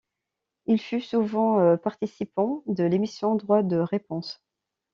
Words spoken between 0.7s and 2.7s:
fut souvent participant